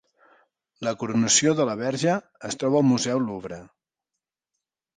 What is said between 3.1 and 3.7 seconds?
Louvre